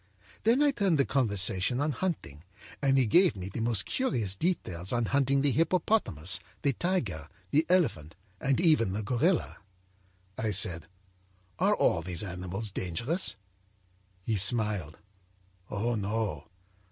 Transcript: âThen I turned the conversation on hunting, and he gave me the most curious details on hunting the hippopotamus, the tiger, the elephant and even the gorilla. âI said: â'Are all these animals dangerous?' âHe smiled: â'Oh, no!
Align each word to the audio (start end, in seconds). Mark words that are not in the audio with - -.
âThen 0.45 0.63
I 0.63 0.71
turned 0.71 0.97
the 0.97 1.05
conversation 1.05 1.79
on 1.79 1.91
hunting, 1.91 2.43
and 2.81 2.97
he 2.97 3.05
gave 3.05 3.35
me 3.35 3.49
the 3.49 3.59
most 3.61 3.85
curious 3.85 4.35
details 4.35 4.91
on 4.91 5.05
hunting 5.05 5.43
the 5.43 5.51
hippopotamus, 5.51 6.39
the 6.63 6.73
tiger, 6.73 7.29
the 7.51 7.67
elephant 7.69 8.15
and 8.39 8.59
even 8.59 8.93
the 8.93 9.03
gorilla. 9.03 9.57
âI 10.39 10.55
said: 10.55 10.87
â'Are 11.59 11.75
all 11.77 12.01
these 12.01 12.23
animals 12.23 12.71
dangerous?' 12.71 13.35
âHe 14.27 14.39
smiled: 14.39 14.97
â'Oh, 15.69 15.93
no! 15.99 16.47